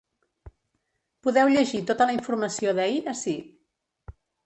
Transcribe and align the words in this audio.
Podeu 1.27 1.53
llegir 1.57 1.83
tota 1.93 2.09
la 2.11 2.17
informació 2.17 2.77
d’ahir 2.81 3.01
ací. 3.17 3.41